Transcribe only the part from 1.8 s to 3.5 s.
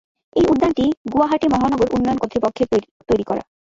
উন্নয়ন কর্তৃপক্ষের তৈরি করা।